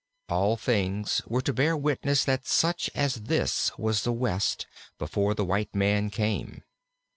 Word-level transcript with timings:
All 0.29 0.57
things 0.57 1.21
were 1.27 1.43
to 1.43 1.53
bear 1.53 1.77
witness 1.77 2.23
that 2.25 2.47
such 2.47 2.89
as 2.95 3.25
this 3.29 3.69
was 3.77 4.01
the 4.03 4.11
West 4.11 4.65
before 4.97 5.35
the 5.35 5.45
white 5.45 5.75
man 5.75 6.09
came. 6.09 6.63